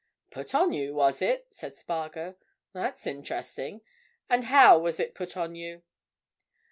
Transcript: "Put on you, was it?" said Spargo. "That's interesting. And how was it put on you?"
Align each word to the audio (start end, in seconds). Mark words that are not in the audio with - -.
"Put 0.31 0.55
on 0.55 0.73
you, 0.73 0.95
was 0.95 1.21
it?" 1.21 1.53
said 1.53 1.77
Spargo. 1.77 2.35
"That's 2.73 3.05
interesting. 3.05 3.81
And 4.31 4.45
how 4.45 4.79
was 4.79 4.99
it 4.99 5.13
put 5.13 5.37
on 5.37 5.53
you?" 5.53 5.83